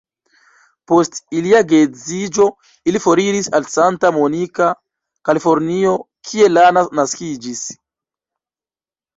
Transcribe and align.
Post 0.91 1.17
ilia 1.41 1.59
geedziĝo 1.71 2.47
ili 2.91 3.01
foriris 3.05 3.51
al 3.59 3.67
Santa 3.75 4.11
Monica, 4.17 4.71
Kalifornio 5.31 5.95
kie 6.31 6.51
Lana 6.59 6.87
naskiĝis. 7.03 7.65